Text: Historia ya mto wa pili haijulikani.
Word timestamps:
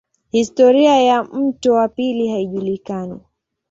Historia 0.31 1.01
ya 1.01 1.23
mto 1.23 1.73
wa 1.73 1.87
pili 1.87 2.27
haijulikani. 2.29 3.19